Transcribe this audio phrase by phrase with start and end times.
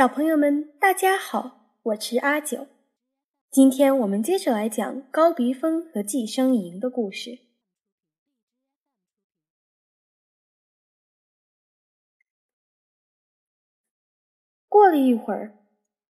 [0.00, 2.68] 小朋友们，大家好，我是阿九。
[3.50, 7.38] 今天我们接着来讲高鼻峰和寄生蝇的故事。
[14.70, 15.58] 过了一会儿，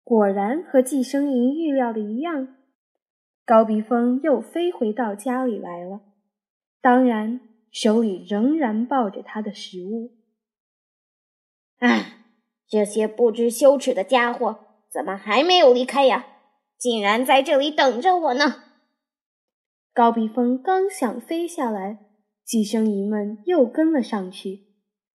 [0.03, 2.57] 果然和寄生蝇预料的一样，
[3.45, 6.01] 高鼻峰又飞回到家里来了。
[6.81, 10.17] 当然，手里仍然抱着他的食物。
[11.77, 12.14] 唉，
[12.67, 16.25] 这些不知羞耻的家伙怎么还没有离开呀？
[16.77, 18.63] 竟然在这里等着我呢！
[19.93, 21.99] 高鼻峰刚想飞下来，
[22.43, 24.65] 寄生蝇们又跟了上去。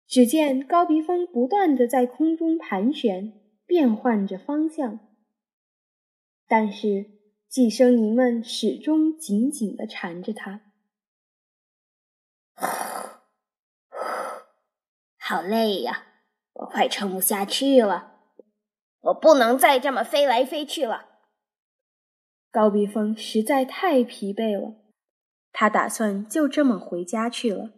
[0.06, 3.34] 只见高鼻峰不断的在空中盘旋，
[3.66, 5.00] 变换着方向，
[6.48, 7.06] 但是
[7.50, 10.62] 寄生蝇们始终紧紧的缠着他。
[15.18, 16.06] 好累呀，
[16.58, 18.20] 我快撑不下去了，
[19.02, 21.06] 我不能再这么飞来飞去了。
[22.50, 24.76] 高鼻峰实在太疲惫了，
[25.52, 27.74] 他打算就这么回家去了。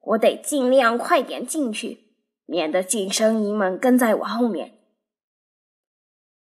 [0.00, 2.14] 我得尽量快点进去，
[2.46, 4.78] 免得晋升营们跟在我后面。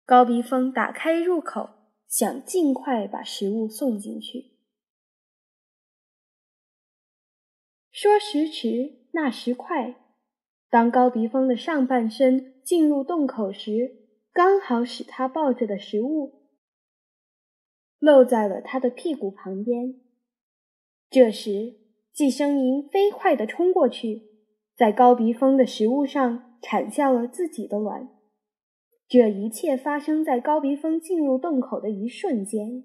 [0.05, 1.69] 高鼻峰打开入口，
[2.07, 4.57] 想尽快把食物送进去。
[7.91, 9.95] 说时迟，那时快，
[10.69, 13.95] 当高鼻峰的上半身进入洞口时，
[14.33, 16.49] 刚好使他抱着的食物
[17.99, 19.95] 露在了他的屁股旁边。
[21.09, 21.75] 这时，
[22.13, 24.23] 寄生蝇飞快地冲过去，
[24.75, 28.09] 在高鼻峰的食物上产下了自己的卵。
[29.07, 32.83] 这一切发生在高鼻峰进入洞口的一瞬间。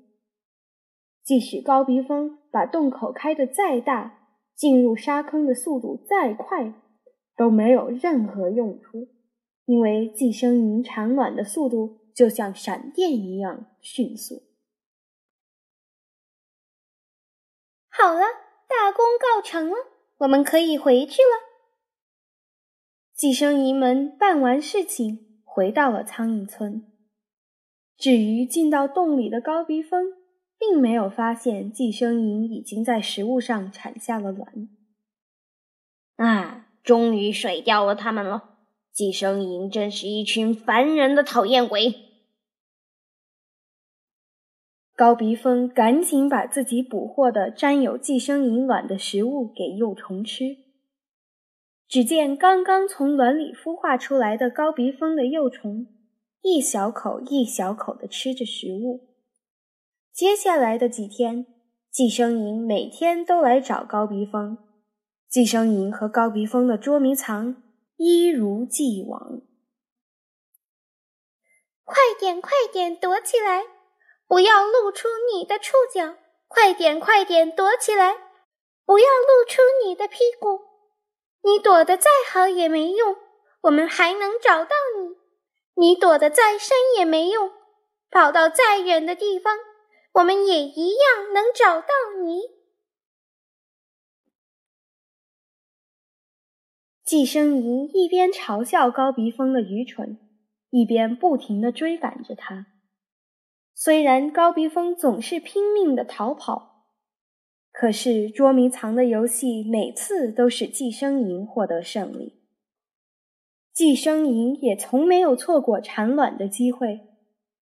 [1.25, 6.75] 即使高鼻峰把洞口开得再大，进入沙坑的速度再快，
[7.37, 9.09] 都没有任何用处，
[9.65, 14.43] 因为寄生蝇产卵的速度就像闪电一样迅速。
[17.89, 18.23] 好了。
[18.75, 19.77] 大功告成了，
[20.17, 21.37] 我们可以回去了。
[23.15, 26.91] 寄生蝇们办完事情，回到了苍蝇村。
[27.99, 30.15] 至于进到洞里的高鼻峰，
[30.59, 34.71] 并没有发现寄生蝇已经在食物上产下了卵。
[36.17, 38.51] 啊，终于甩掉了它们了！
[38.93, 41.95] 寄生蝇真是一群烦人的讨厌鬼。
[44.95, 50.59] 高鼻峰赶紧把自己捕获的沾有寄生蝇卵的食物给幼虫吃。
[51.89, 55.87] 只见刚刚从卵里孵化出来的高鼻峰的幼虫，
[56.43, 59.09] 一小口一小口地吃着食物。
[60.13, 61.47] 接下来的几天，
[61.91, 64.59] 寄生蝇每天都来找高鼻峰，
[65.33, 67.57] 寄生蝇和高鼻峰的捉迷藏
[67.97, 69.41] 一如既往。
[71.85, 73.65] 快点，快点，躲起来！
[74.27, 76.17] 不要露出你的触角！
[76.49, 78.13] 快点，快点躲起来！
[78.85, 80.61] 不要露出你的屁股！
[81.43, 83.17] 你躲得再好也没用，
[83.63, 85.17] 我们还能找到你。
[85.77, 87.51] 你躲得再深也没用，
[88.11, 89.57] 跑到再远的地方，
[90.13, 91.89] 我们也一样能找到
[92.23, 92.62] 你。
[97.13, 100.19] 寄生蝇一边嘲笑高鼻峰的愚蠢，
[100.71, 102.69] 一边不停地追赶着他。
[103.75, 106.87] 虽然高鼻峰总是拼命的逃跑，
[107.71, 112.41] 可是捉迷藏的游戏每次都是寄生蝇获得胜利。
[113.75, 117.01] 寄生蝇也从没有错过产卵的机会。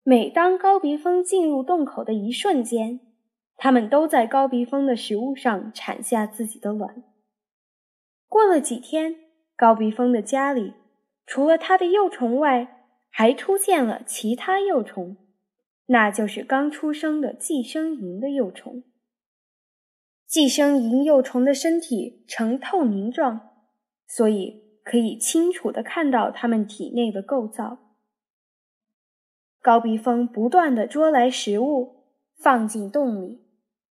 [0.02, 3.00] 每当高鼻峰进入洞口的一瞬间，
[3.56, 7.02] 它们都在高鼻峰的食物上产下自己的卵。
[8.28, 9.16] 过了几天，
[9.58, 10.74] 高鼻峰的家里
[11.26, 15.16] 除了它的幼虫外，还出现了其他幼虫。
[15.86, 18.84] 那就是刚出生的寄生蝇的幼虫。
[20.28, 23.50] 寄生蝇幼虫的身体呈透明状，
[24.06, 27.78] 所以可以清楚地看到它们体内的构造。
[29.60, 32.04] 高鼻峰不断地捉来食物
[32.36, 33.42] 放进洞里，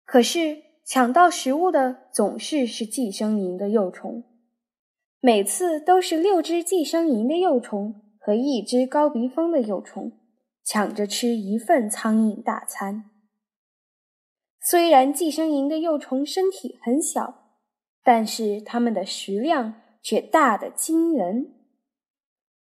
[0.05, 4.23] 可是抢到食物的总是是寄生蝇的幼虫，
[5.27, 10.13] 每次都是六只寄生蝇的幼虫和一只高鼻峰的幼虫。
[10.63, 13.09] 抢着吃一份苍蝇大餐。
[14.61, 17.59] 虽然寄生蝇的幼虫身体很小，
[18.05, 21.53] 但是它们的食量却大得惊人。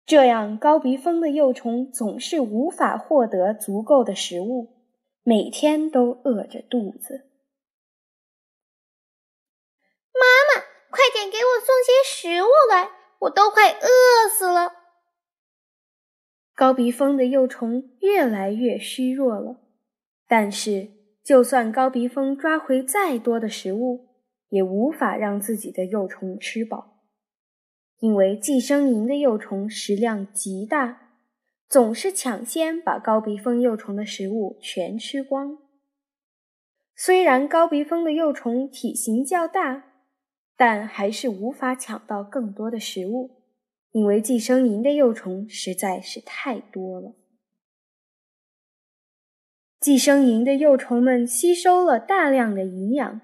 [0.04, 4.74] 这样，高鼻峰的幼虫总是无法获得足够的食物，
[5.22, 7.30] 每天都饿着肚子。
[10.12, 10.20] 妈，
[10.92, 12.90] 快点给我送些食物来，
[13.20, 14.72] 我都快饿死了。
[16.54, 19.56] 高鼻蜂的幼虫越来越虚弱了。
[20.28, 20.90] 但是，
[21.24, 24.08] 就算高鼻蜂抓回再多的食物，
[24.50, 27.00] 也无法让自己的幼虫吃饱，
[28.00, 31.14] 因为寄生蝇的幼虫食量极大，
[31.70, 35.56] 总是抢先把高鼻蜂幼虫的食物全吃光。
[36.94, 39.91] 虽然高鼻蜂的幼虫体型较大，
[40.64, 43.42] 但还是无法抢到更多的食物，
[43.90, 47.14] 因为寄生蝇的幼虫实在是太多了。
[49.80, 53.20] 寄生蝇的幼虫们吸收了大量的营养，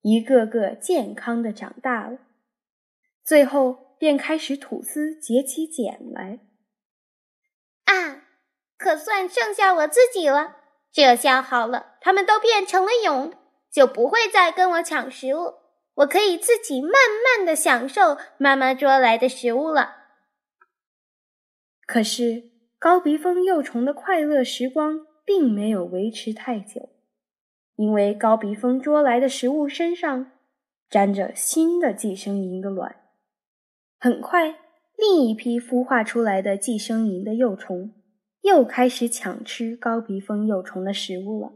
[0.00, 2.20] 一个个健康的长大了，
[3.22, 6.40] 最后便开始吐丝结起茧来。
[7.84, 8.22] 啊，
[8.78, 10.56] 可算剩下我自己了。
[10.90, 13.34] 这下好了，它们都变成了蛹，
[13.70, 15.67] 就不会再跟我抢食物。
[15.98, 19.96] 我可以自己慢慢的享受妈妈捉来的食物了。
[21.86, 26.90] 可是高鼻蜂幼虫的快乐时光并没有维持太久，
[27.76, 30.32] 因为高鼻蜂捉来的食物身上
[30.88, 32.94] 沾着新的寄生蝇的卵。
[33.98, 34.58] 很快，
[34.96, 37.94] 另一批孵化出来的寄生蝇的幼虫。
[38.42, 41.52] 又开始抢吃高鼻蜂幼虫的食物了。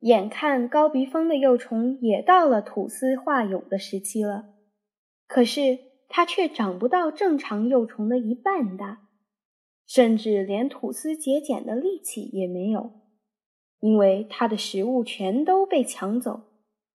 [0.00, 4.54] 眼看高鼻蜂的幼虫也到了吐丝化蛹的时期了，
[5.26, 9.08] 可是它却长不到正常幼虫的一半大，
[9.86, 12.92] 甚至连吐丝结茧的力气也没有，
[13.80, 16.42] 因为它的食物全都被抢走，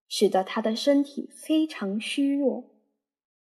[0.08, 2.64] 使得它的身体非常虚弱，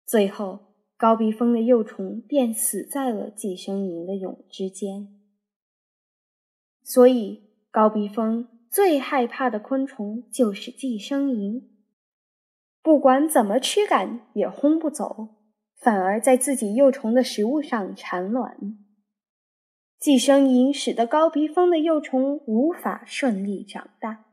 [0.05, 0.67] 最后。
[0.99, 5.17] 高鼻蜂的幼虫便死在了寄生蝇的蛹之间，
[6.83, 7.41] 所以
[7.71, 11.63] 高鼻蜂最害怕的昆虫就是寄生蝇。
[12.81, 15.35] 不管怎么驱赶，也轰不走，
[15.75, 18.77] 反而在自己幼虫的食物上产卵。
[19.99, 24.25] 寄生蝇使得高鼻蜂的幼虫无法顺利长大。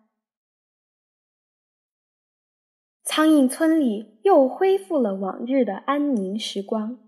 [3.02, 6.98] 苍蝇村里又恢复了往日的安宁时光。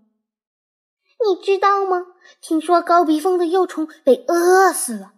[1.19, 2.05] 你知道吗？
[2.41, 5.13] 听说高鼻蜂的幼虫被饿死了。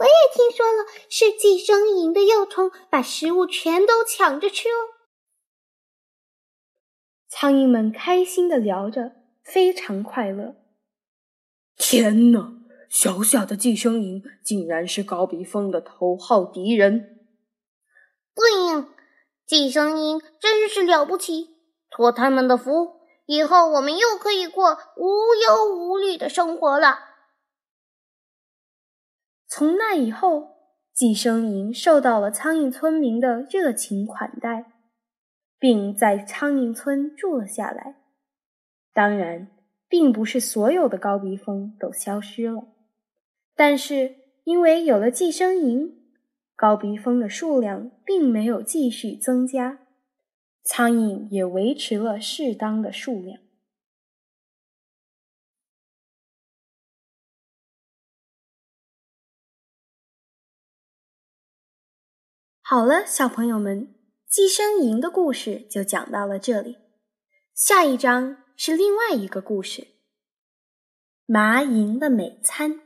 [0.00, 4.96] 我也听说了，是寄生蝇的幼虫把食物全都抢着吃哦。
[7.28, 9.12] 苍蝇们开心的聊着，
[9.44, 10.56] 非常快乐。
[11.76, 12.54] 天哪！
[12.88, 17.20] 小小的寄生蝇竟然是高鼻蜂的头号敌人。
[18.34, 18.88] 对呀。
[19.46, 21.56] 寄生蝇真是了不起，
[21.90, 27.09] 托他们的福，以后我们又可以过无忧无虑的生活了。
[29.52, 30.50] 从那以后，
[30.94, 34.66] 寄生蝇受到了苍蝇村民的热情款待，
[35.58, 37.96] 并在苍蝇村住了下来。
[38.94, 39.48] 当然，
[39.88, 42.68] 并不是所有的高鼻蜂都消失了，
[43.56, 44.14] 但是
[44.44, 45.94] 因为有了寄生蝇。
[46.54, 49.80] 高鼻蜂的数量并没有继续增加，
[50.62, 53.40] 苍蝇也维持了适当的数量。
[62.70, 63.96] 好了，小朋友们，
[64.28, 66.76] 寄生蝇的故事就讲到了这里。
[67.52, 69.88] 下一章是另外一个故事——
[71.26, 72.82] 麻蝇的美餐。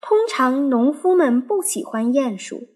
[0.00, 2.70] 通常，农夫们不喜欢鼹鼠，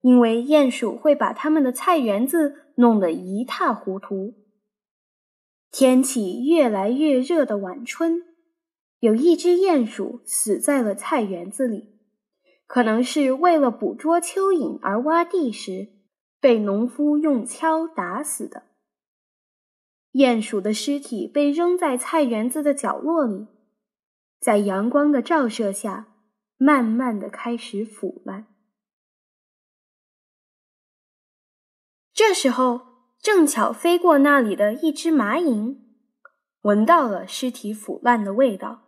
[0.00, 4.34] 因为鼹鼠会把他们的菜园子弄得一塌糊涂。
[5.72, 8.22] 天气越来越热的晚春，
[9.00, 11.93] 有一只鼹鼠死在了菜园子里，
[12.74, 15.92] 可能是为了捕捉蚯蚓而挖地时
[16.40, 18.64] 被农夫用锹打死的。
[20.10, 23.46] 鼹鼠的尸体被扔在菜园子的角落里，
[24.40, 26.08] 在阳光的照射下。
[26.56, 28.46] 慢慢的开始腐烂。
[32.12, 32.80] 这时候，
[33.20, 35.76] 正巧飞过那里的一只麻蝇，
[36.62, 38.83] 闻到了尸体腐烂的味道。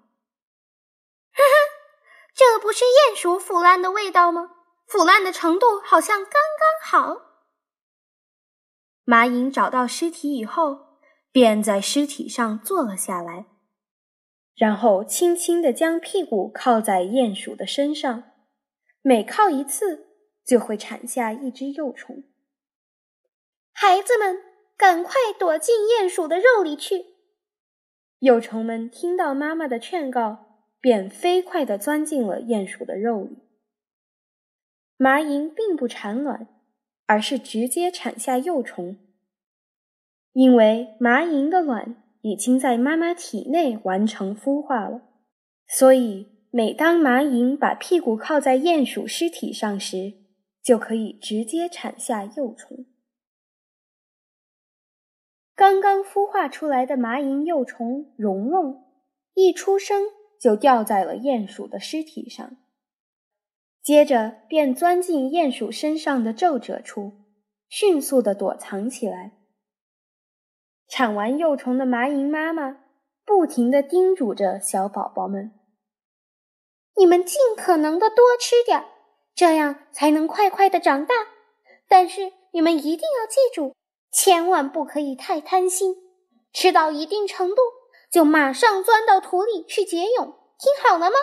[2.37, 4.51] 这不是鼹鼠腐烂的味道吗？
[4.87, 7.23] 腐烂的程度好像刚刚好。
[9.05, 10.99] 麻蝇找到尸体以后，
[11.33, 13.47] 便在尸体上坐了下来。
[14.55, 18.25] 然后轻轻地将屁股靠在鼹鼠的身上，
[19.01, 20.07] 每靠一次
[20.45, 22.25] 就会产下一只幼虫。
[23.73, 24.43] 孩子们，
[24.77, 27.17] 赶快躲进鼹鼠的肉里去！
[28.21, 30.46] 幼虫们听到妈妈的劝告，
[30.81, 33.39] 便飞快地钻进了鼹鼠的肉里。
[34.97, 36.49] 麻蝇并不产卵，
[37.07, 38.97] 而是直接产下幼虫。
[40.33, 45.03] 因为麻蝇的卵已经在妈妈体内完成孵化了，
[45.67, 50.13] 所以每当麻蝇把屁股靠在鼹鼠尸体上时，
[50.63, 52.87] 就可以直接产下幼虫。
[55.55, 58.85] 刚刚孵化出来的麻蝇幼虫蓉蓉，
[59.33, 60.05] 一出生
[60.41, 62.57] 就掉在了鼹鼠的尸体上，
[63.83, 67.13] 接着便钻进鼹鼠身上的皱褶处，
[67.69, 69.33] 迅速的躲藏起来。
[70.89, 72.79] 产完幼虫的麻蝇妈妈
[73.25, 75.53] 不停地叮嘱着小宝宝们
[76.97, 78.85] ：“你们尽可能的多吃点，
[79.35, 81.15] 这样才能快快的长大。
[81.89, 83.75] 但是你们一定要记住，
[84.13, 85.97] 千万不可以太贪心。
[86.53, 87.57] 吃到一定程度，
[88.17, 90.39] 就马上钻到土里去结蛹。
[90.59, 91.17] 听好了吗？”“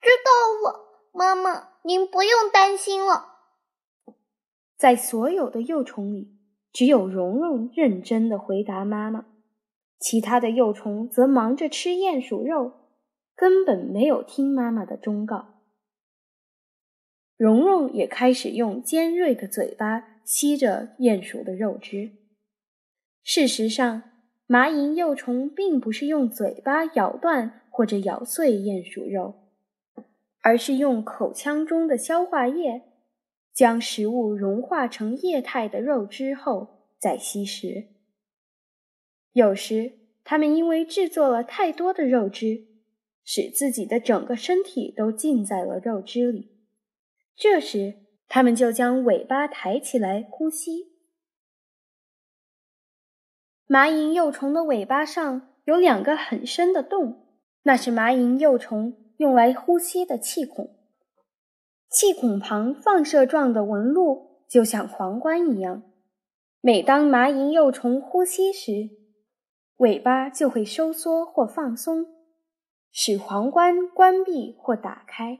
[0.00, 3.38] 知道了，妈妈，您不用担心了。”
[4.78, 6.38] 在所有的幼虫里。
[6.72, 9.26] 只有蓉蓉认真的回答妈妈，
[9.98, 12.72] 其他的幼虫则忙着吃鼹鼠肉，
[13.34, 15.60] 根本没有听妈妈的忠告。
[17.36, 22.12] 蓉蓉也开始用尖锐的嘴巴吸着鼹鼠的肉汁。
[23.22, 24.11] 事实上，
[24.46, 29.34] 麻蝇幼虫并不是用嘴巴咬断或者咬碎鼹鼠肉，
[30.40, 32.82] 而是用口腔中的消化液。
[33.54, 37.88] 将食物融化成液态的肉汁后再吸食。
[39.32, 39.92] 有时，
[40.24, 42.64] 它们因为制作了太多的肉汁，
[43.24, 46.52] 使自己的整个身体都浸在了肉汁里。
[47.36, 47.96] 这时，
[48.26, 50.91] 它们就将尾巴抬起来呼吸。
[53.72, 57.24] 麻蝇幼虫的尾巴上有两个很深的洞，
[57.62, 60.76] 那是麻蝇幼虫用来呼吸的气孔。
[61.88, 65.84] 气孔旁放射状的纹路就像皇冠一样，
[66.60, 68.90] 每当麻蝇幼虫呼吸时，
[69.78, 72.04] 尾巴就会收缩或放松，
[72.90, 75.38] 使皇冠关闭或打开，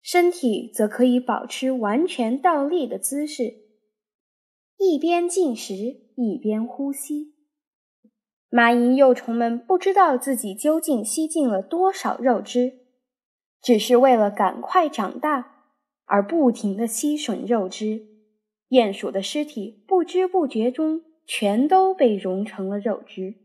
[0.00, 3.56] 身体则可以保持完全倒立的姿势，
[4.78, 7.34] 一边进食一边呼吸。
[8.48, 12.80] 麻蝇幼虫们不知道自己究竟吸进了多少肉汁。
[13.60, 15.70] 只是为了赶快长大，
[16.04, 18.06] 而不停地吸吮肉汁，
[18.68, 23.36] 鼹鼠的尸体不知不觉中全都被融成了肉汁。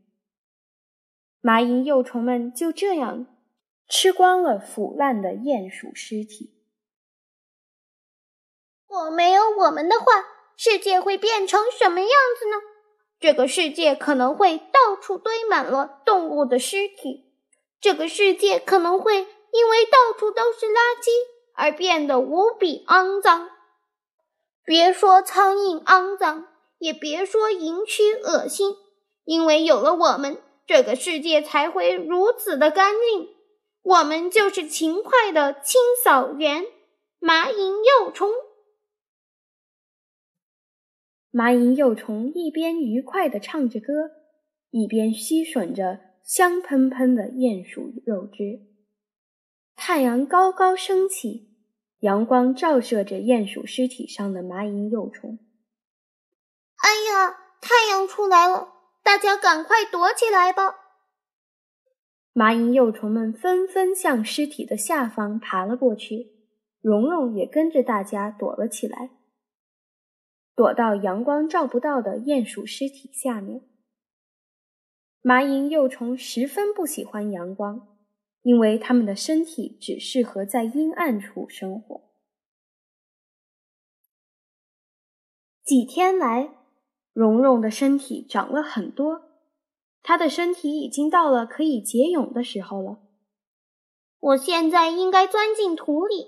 [1.39, 3.27] 麻蝇幼虫们就这样
[3.87, 6.53] 吃光了腐烂的鼹鼠尸体。
[8.85, 10.05] 果没有我们的话，
[10.61, 12.57] 世界会变成什么样子呢？
[13.17, 17.31] 这个世界可能会到处堆满了动物的尸体，
[17.79, 19.25] 这个世界可能会。
[19.51, 21.09] 因为到处都是垃圾
[21.55, 23.49] 而变得无比肮脏，
[24.63, 26.45] 别说苍蝇肮脏，
[26.77, 28.75] 也别说蝇蛆恶心。
[29.23, 33.29] 因为有了我们，这个世界才会如此的干净。
[33.81, 36.67] 我们就是勤快的清扫员——
[37.19, 38.29] 麻蝇幼虫。
[41.39, 44.11] 麻蝇幼虫一边愉快地唱着歌，
[44.71, 48.59] 一边吸吮着香喷喷的鼹鼠肉汁。
[49.73, 51.47] 太阳高高升起，
[52.01, 55.39] 阳光照射着鼹鼠尸体上的麻蝇幼虫。
[56.75, 60.75] 哎呀，太阳出来了，大家赶快躲起来吧！
[62.33, 66.33] 麻蝇幼虫们纷纷向尸体的下方爬了过去，
[66.81, 69.11] 蓉蓉也跟着大家躲了起来，
[70.59, 73.61] 躲到阳光照不到的鼹鼠尸体下面。
[75.21, 77.87] 麻蝇幼虫十分不喜欢阳光。
[78.41, 82.09] 因为它们的身体只适合在阴暗处生活。
[85.61, 86.49] 几天来，
[87.11, 89.23] 蓉蓉的身体长了很多，
[90.01, 92.99] 她的身体已经到了可以结蛹的时候了。
[94.19, 96.27] 我现在应该钻进土里，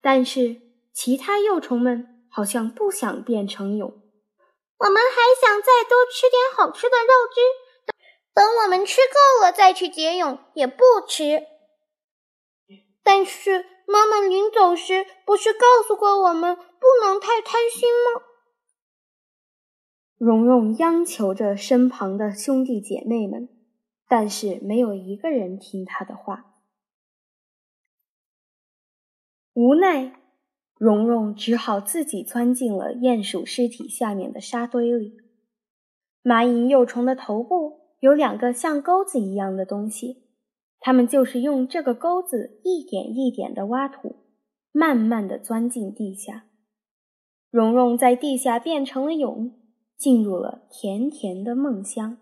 [0.00, 0.60] 但是
[0.92, 3.86] 其他幼虫们好像不想变成蛹。
[4.78, 7.92] 我们还想再多吃点好吃的肉汁。
[8.32, 11.46] 等我们吃够了再去结蛹也不迟。
[13.02, 18.22] 但是妈妈临走时不是告诉过我们不能太贪心吗？
[20.16, 23.48] 蓉蓉央求着身旁的兄弟姐妹们，
[24.06, 26.44] 但是没有一个人听她的话。
[29.54, 30.19] 无奈，
[30.80, 35.18] 蓉蓉只好自己钻进了鼹鼠尸体下面的沙堆里。
[36.24, 37.78] 蚂蚁幼虫的头部。
[38.00, 40.22] 有两个像钩子一样的东西，
[40.78, 44.16] 它们就是用这个钩子一点一点的挖土，
[44.72, 46.46] 慢慢的钻进地下。
[47.50, 49.52] 蓉蓉在地下变成了蛹，
[49.98, 52.16] 进入了甜甜的梦乡。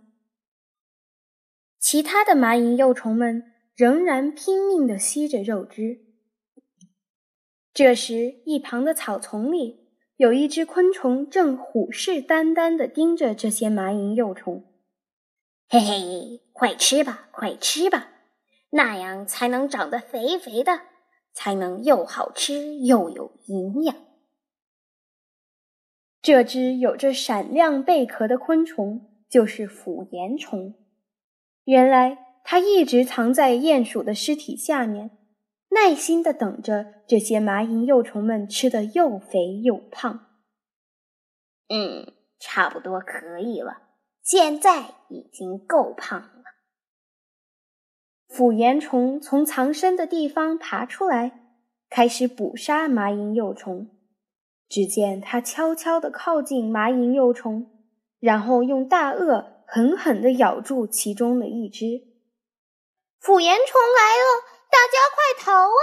[1.78, 3.44] 其他的蚂蚁幼虫们
[3.76, 6.07] 仍然拼命地吸着肉汁。
[7.78, 14.64] 这时，一旁的草丛里有一只昆虫正虎视眈眈地盯着这些麻蝇幼虫。
[15.68, 18.08] 嘿嘿，快吃吧，快吃吧，
[18.70, 20.80] 那样才能长得肥肥的，
[21.32, 23.94] 才能又好吃又有营养。
[26.20, 30.74] 这只有着闪亮贝壳的昆虫就是腐岩虫。
[31.62, 35.12] 原来，它一直藏在鼹鼠的尸体下面。
[35.70, 40.26] 耐心的等着这些麻蝇幼虫们吃的又肥又胖。
[41.68, 43.82] 嗯，差不多可以了，
[44.22, 46.44] 现在已经够胖了。
[48.26, 51.54] 腐岩虫从藏身的地方爬出来，
[51.90, 53.90] 开始捕杀麻蝇幼虫。
[54.68, 57.70] 只见它悄悄地靠近麻蝇幼虫，
[58.18, 61.86] 然后用大颚狠狠地咬住其中的一只。
[63.18, 64.57] 腐岩虫来了！
[64.70, 65.82] 大家快逃啊！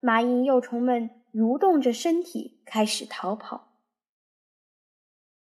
[0.00, 3.72] 麻蝇幼虫们蠕动着身体，开始逃跑。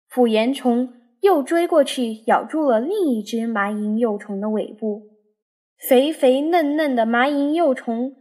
[0.07, 5.09] 腐岩虫又追过去，咬住了另一只麻蝇幼虫的尾部。
[5.77, 8.15] 肥肥嫩嫩的麻蝇幼虫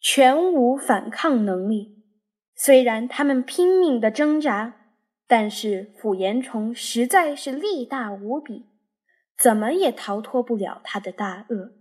[0.00, 2.02] 全无反抗能力。
[2.56, 4.74] 虽然它们拼命的挣扎，
[5.26, 8.66] 但是腐岩虫实在是力大无比，
[9.38, 11.72] 怎么也逃脱不了它的大颚。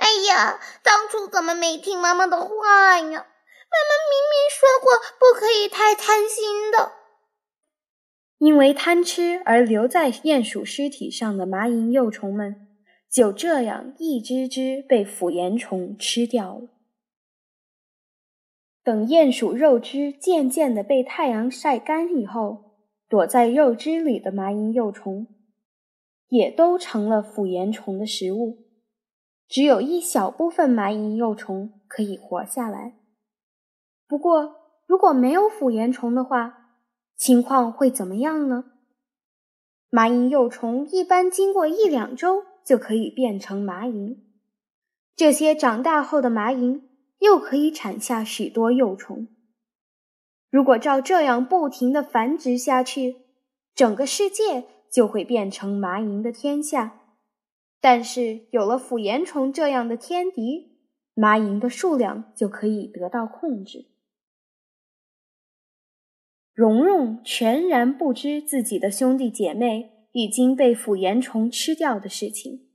[0.00, 3.04] 哎呀，当初怎么没听妈妈的话呀？
[3.04, 6.92] 妈妈明明说过不可以太贪心的。
[8.38, 12.68] 因为贪吃而留在鼹鼠尸体上的麻蝇幼虫们，
[13.10, 16.68] 就这样一只只被腐岩虫吃掉了。
[18.82, 22.78] 等鼹鼠肉汁渐渐的被太阳晒干以后，
[23.10, 25.26] 躲在肉汁里的麻蝇幼虫，
[26.28, 28.69] 也都成了腐岩虫的食物。
[29.50, 32.94] 只有一小部分麻蝇幼虫可以活下来。
[34.06, 34.54] 不过，
[34.86, 36.76] 如果没有腐岩虫的话，
[37.16, 38.66] 情况会怎么样呢？
[39.90, 44.18] 麻蝇幼虫一般经过一两周就可以变成麻蝇，
[45.16, 46.82] 这些长大后的麻蝇
[47.18, 49.26] 又可以产下许多幼虫。
[50.48, 53.16] 如果照这样不停的繁殖下去，
[53.74, 56.99] 整个世界就会变成麻蝇的天下。
[57.80, 60.76] 但是有了腐岩虫这样的天敌，
[61.14, 63.86] 麻蝇的数量就可以得到控制。
[66.52, 72.68] 蓉蓉全然不知自己的兄弟姐妹已经被腐岩虫吃掉的事情，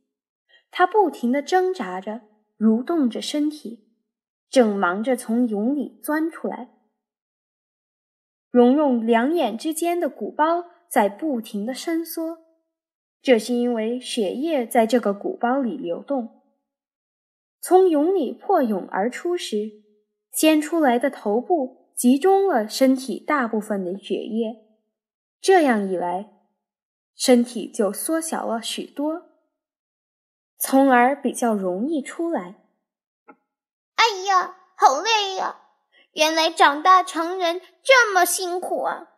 [0.71, 2.21] 她不停地挣扎着，
[2.57, 3.87] 蠕动着身体，
[4.49, 6.71] 正忙着从蛹里钻出来。
[8.49, 12.44] 蓉蓉两眼之间的鼓包在不停地伸缩。
[13.25, 16.43] 这是因为血液在这个鼓包里流动。
[17.59, 19.81] 从蛹里破蛹而出时，
[20.31, 24.67] 先出来的头部集中了身体大部分的血液，
[25.41, 26.33] 这样一来，
[27.15, 29.23] 身体就缩小了许多，
[30.59, 32.57] 从而比较容易出来。
[33.95, 35.61] 哎呀，好累呀！
[36.13, 39.14] 原来长大成人这么辛苦啊！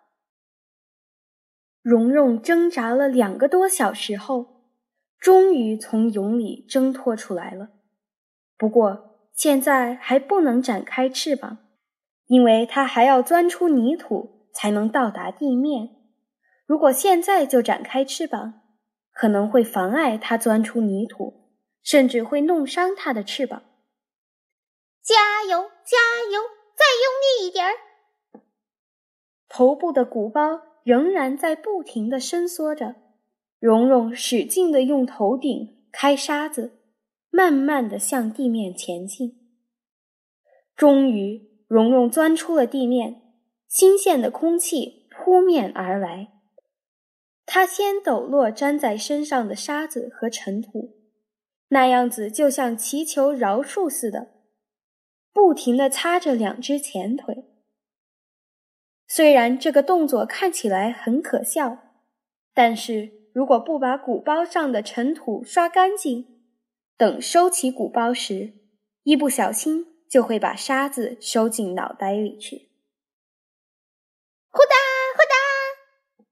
[1.90, 4.66] 蓉蓉挣扎了两个多小时后，
[5.18, 7.70] 终于从蛹里挣脱出来了。
[8.58, 11.60] 不过现在还不能展开翅膀，
[12.26, 15.96] 因为它还要钻出泥土才能到达地面。
[16.66, 18.56] 如果现在就展开翅膀，
[19.14, 23.64] 可能会妨碍它钻出泥土，甚至会弄伤它的翅膀。
[25.02, 25.16] 加
[25.50, 25.98] 油，加
[26.34, 26.42] 油，
[26.76, 27.72] 再用力一点儿！
[29.48, 30.64] 头部的鼓包。
[30.88, 32.96] 仍然在不停地伸缩着，
[33.60, 36.80] 蓉蓉使劲地用头顶开沙子，
[37.30, 39.38] 慢慢地向地面前进。
[40.78, 43.22] 终于，蓉蓉钻出了地面，
[43.68, 46.30] 新鲜的空气扑面而来。
[47.46, 50.96] 她先抖落粘在身上的沙子和尘土，
[51.68, 54.30] 那样子就像祈求饶恕似的，
[55.34, 57.44] 不停地擦着两只前腿。
[59.08, 61.78] 虽然这个动作看起来很可笑，
[62.54, 66.42] 但是如果不把鼓包上的尘土刷干净，
[66.98, 68.54] 等收起鼓包时，
[69.04, 72.70] 一不小心就会把沙子收进脑袋里去。
[74.50, 74.76] 呼哒
[75.16, 76.26] 呼哒！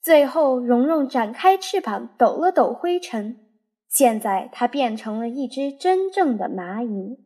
[0.00, 3.44] 最后，蓉蓉展开翅膀，抖了抖灰尘，
[3.88, 7.25] 现在它变成了一只真正的蚂蚁。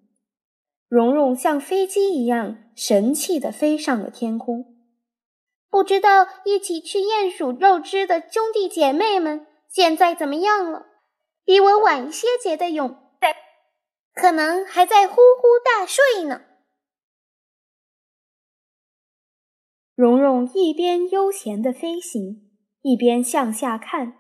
[0.91, 4.77] 蓉蓉像飞机一样神气地飞上了天空。
[5.71, 10.87] 不知道一起吃鼹鼠肉汁的兄弟姐妹们现在怎么样了？
[11.45, 12.97] 比我晚一些结的蛹，
[14.15, 16.43] 可能还在呼呼大睡呢。
[19.95, 22.51] 蓉蓉一边悠闲地飞行，
[22.83, 24.17] 一边向下看。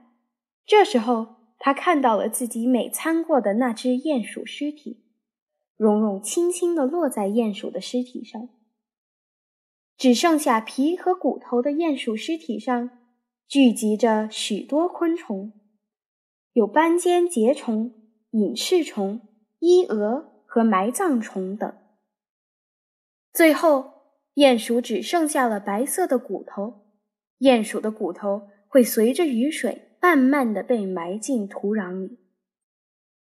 [0.65, 5.10] 这时候，她看到了自己每餐过的那只鼹鼠尸体。
[5.81, 8.51] 蓉蓉轻轻地落在鼹鼠的尸体上，
[9.97, 12.91] 只剩下皮和骨头的鼹鼠尸体上
[13.49, 15.55] 聚集着许多昆虫，
[16.53, 17.95] 有斑尖节虫、
[18.33, 19.27] 隐翅虫、
[19.59, 21.75] 伊蛾和埋葬虫等。
[23.33, 24.03] 最后，
[24.35, 26.85] 鼹鼠只剩下了白色的骨头。
[27.39, 32.20] 鼹鼠的骨头会随着雨水慢慢地被埋进土壤里。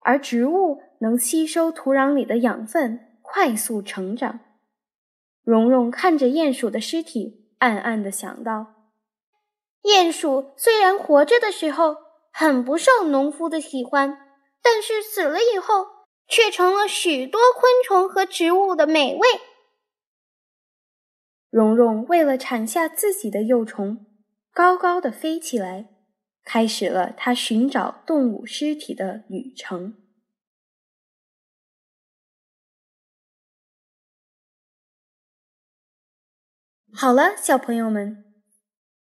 [0.06, 4.38] 而植物能吸收土壤里的养分，快速成长。
[5.42, 8.74] 蓉蓉看着鼹鼠的尸体，暗暗地想到：
[9.82, 11.96] 鼹鼠虽然活着的时候
[12.32, 14.16] 很不受农夫的喜欢，
[14.62, 15.86] 但是死了以后，
[16.28, 19.26] 却成了许多昆虫和植物的美味。
[21.50, 24.06] 蓉蓉为了产下自己的幼虫，
[24.54, 25.95] 高高的飞起来。
[26.46, 29.96] 开始了他寻找动物尸体的旅程。
[36.92, 38.24] 好了，小朋友们，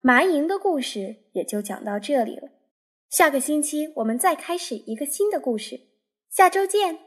[0.02, 2.50] 麻蝇的故事也就讲到这里了。
[3.08, 5.88] 下个星期我们再开始一个新的故事，
[6.30, 7.07] 下周见。